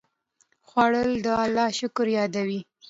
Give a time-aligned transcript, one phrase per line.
[0.67, 2.59] خوړل د الله شکر یادوي